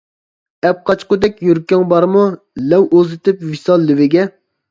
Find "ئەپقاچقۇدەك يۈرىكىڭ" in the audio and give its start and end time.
0.67-1.83